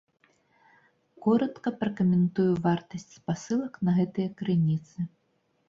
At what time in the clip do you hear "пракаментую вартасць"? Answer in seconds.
1.83-3.07